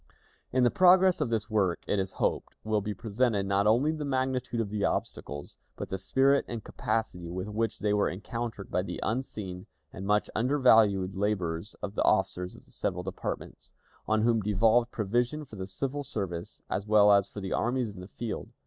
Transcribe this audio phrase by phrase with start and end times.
[0.51, 4.03] In the progress of this work, it is hoped, will be presented not only the
[4.03, 8.81] magnitude of the obstacles, but the spirit and capacity with which they were encountered by
[8.81, 13.73] the unseen and much undervalued labors of the officers of the several departments,
[14.07, 17.99] on whom devolved provision for the civil service, as well as for the armies in
[17.99, 18.49] the field.